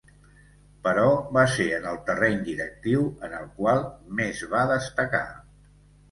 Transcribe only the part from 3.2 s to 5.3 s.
en el qual més va destacar.